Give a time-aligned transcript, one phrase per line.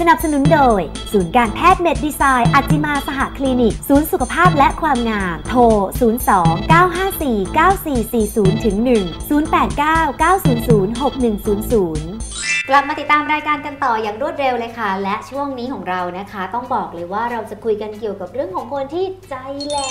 [0.00, 0.80] สนับสนุนโดย
[1.12, 5.60] ศูนย์การแพทย์เมดดีไซน์อัจจิมาสหคลินิก ศูนย์สุขภาพและความงาม โทร
[6.18, 10.22] 02 954 9440ถึง1 089 900
[11.00, 19.34] 6100 กลับมาติดตามรายการกันต่ออย่างรวดเร็วเลยค่ะ และช่วงนี้ของเรานะคะ ต้องบอกเลยว่าเราจะคุยกันเกี่ยวกับเรื่องของคนที่ใจ
[19.68, 19.90] แหลก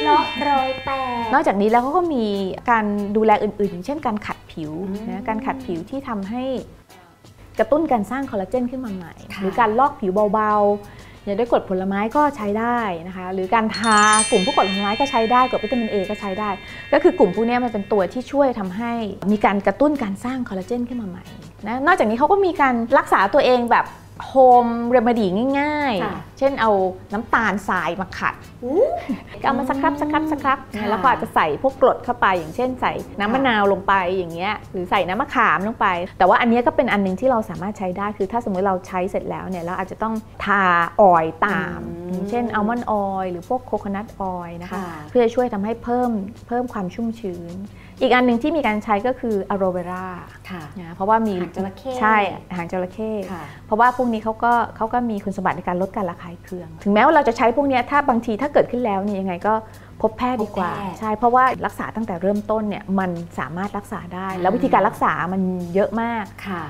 [0.00, 0.90] เพราะรอยแต
[1.22, 2.24] กนอกจากนี้แล้วเขาก็มี
[2.70, 2.84] การ
[3.16, 6.44] ดูแลอื่นๆ อย่างเช่นการขัดผิวอืมนะการขัดผิวที่ทำให้
[7.58, 13.98] กระตุ้นการสร้างคอลลาเจนขึ้นมาใหม่ค่ะหรือการลอกผิวเบาๆ อย่างด้วยกรดผลไม้ก็ใช้ได้นะคะ หรือการทา
[14.30, 16.50] กลุ่มพวกกรดผลไม้ก็ใช้ได้กรดวิตามิน A ก็ใช้ได้
[16.92, 18.92] ก็คือกลุ่มพวกเนี้ยมันเป็นตัวที่ช่วยทำให้
[19.32, 21.24] มีการกระตุ้นการสร้างคอลลาเจนขึ้นมาใหม่
[21.66, 23.84] นะนอกจากนี้เขาก็มีการรักษาตัวเองแบบ
[24.26, 25.26] home remedy
[25.60, 26.70] ง่ายค่ะๆเช่นเอา
[27.12, 28.84] น้ำตาลทรายมาขัดอู้
[29.40, 35.86] ก็เอามา scrub scrub scrub ค่ะแล้วก็อาจจะใส่พวกกรดเข้าไป อย่างเช่นใส่น้ำมะนาวลงไปอย่างเงี้ยหรือใส่น้ำมะขามลงไป
[36.18, 40.14] แต่ว่าอันเนี้ยก็เป็นอันหนึ่งที่เราสามารถใช้ได้คือถ้าสมมติเราใช้เสร็จแล้วเนี่ยเราอาจจะต้อง
[40.44, 40.62] ทา
[41.00, 46.10] oil ตามอืมอย่างเช่น almond oil หรือพวก coconut oil นะคะค่ะเพื่อช่วยทำให้เพิ่ม
[46.46, 47.54] เพิ่มความชุ่มชื้น
[48.00, 50.06] อีกอันหนึ่งที่มีการใช้ก็คืออะโรเวรา
[50.50, 52.16] ค่ะนะเพราะว่ามีหางจระเข้ใช่
[52.56, 59.54] หางจระเข้ค่ะเพราะว่าพวกนี้เขาก็เขาก็มีคุณสมบัติในการลดการระคายเคือง ถึงแม้ว่าเราจะใช้พวกเนี้ยถ้าบางทีถ้าเกิดขึ้นแล้วเนี่ยยังไงก็
[60.02, 65.42] พบแพทย์ดีกว่าพบแพทย์ใช่เพราะว่ารักษาตั้งแต่เริ่มต้นเนี่ยมันสามารถรักษาได้อ่าแล้ววิธีการรักษามัน
[65.74, 66.64] เยอะมากค่ะ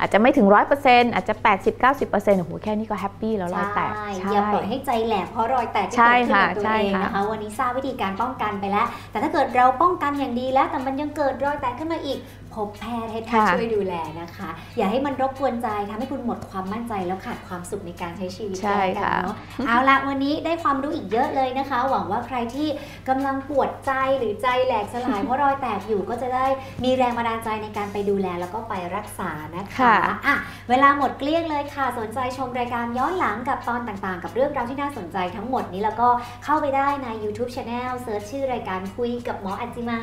[0.00, 0.46] อาจจะไม่ถึง
[0.80, 1.34] 100%อาจจะ
[1.82, 12.18] 80-90%โอ้โหแค่นี้ก็แฮปปี้แล้วรอยแตกใช่อย่าปล่อยให้ใจแหลกเพราะรอยแตกที่ใช่เกิดขึ้นค่ะกับตัวใช่เองค่ะนะคะวันนี้ทราบวิธีการป้องกันไปแล้ว แต่ถ้าเกิดเราป้องกันอย่างดีแล้วแต่มันยังเกิดรอยแตกขึ้นมาอีก
[12.54, 22.68] พบแพทย์ให้แพทย์ค่ะช่วยดูแลนะคะ อย่าให้มันรบกวนใจทำให้คุณหมดความมั่นใจแล้วขาดความสุขในการใช้ชีวิตใช่กันค่ะเนาะเอาละวันนี้ได้ความรู้อีกเยอะเลยนะคะ หวังว่าใครที่
[23.08, 26.46] กำลังปวดใจหรือใจแหลกสลายเพราะรอยแตกอยู่ก็จะได้
[26.84, 30.36] มีแรงบันดาลใจในการไปดูแลแล้วก็ไปรักษานะคะค่ะอะ
[30.70, 36.08] เวลาหมดเกลี้ยงเลยค่ะ สนใจชมรายการย้อนหลังกับตอนต่างๆ กับเรื่องราวที่น่าสนใจทั้งหมดนี้แล้วก็
[36.44, 40.00] เข้าไปได้ใน YouTube Channel เซิร์ชชื่อรายการคุยกับหมออัจจิมา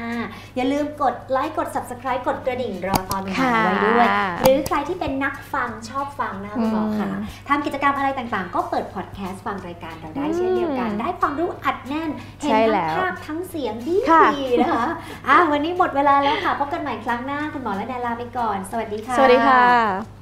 [0.55, 4.07] อย่าลืมกดไลค์กด Subscribe กดกระดิ่งรอตอนใหม่ๆไว้ด้วย
[4.41, 7.09] หรือใครที่เป็นนักฟังชอบฟังนะคะคุณหมอค่ะ
[7.47, 12.09] ทำกิจกรรมอะไรต่างๆ ก็เปิดพอดแคสต์ฟังรายการเราได้อืมเช่นเดียวกัน ได้ความรู้อัดแน่น
[12.41, 14.87] เห็นใช่ทั้แล้งวภาพทั้งเสียงดีค่ะๆนะคะ
[15.27, 20.14] อะวันนี้หมดเวลาแล้วค่ะพบกันใหม่ครั้งหน้าคุณหมอและดาลาไปก่อน สวัสดีค่ะ สวัสดีค่ะ